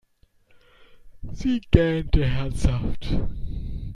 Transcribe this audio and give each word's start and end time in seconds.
Sie 1.31 1.61
gähnte 1.69 2.25
herzhaft. 2.25 3.07